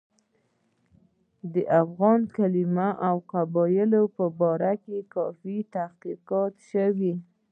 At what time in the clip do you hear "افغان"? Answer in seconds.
1.81-2.21